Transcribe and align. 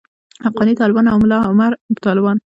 حقاني 0.45 0.73
طالبان 0.81 1.05
او 1.09 1.17
ملاعمر 1.23 1.71
طالبان. 2.05 2.37